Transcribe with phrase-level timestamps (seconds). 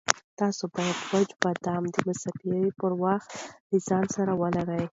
[0.39, 3.21] تاسو باید وچ بادام د مسافرۍ پر مهال
[3.71, 4.85] له ځان سره ولرئ.